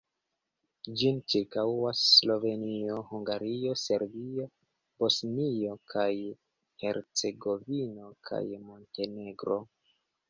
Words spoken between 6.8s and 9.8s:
Hercegovino kaj Montenegro.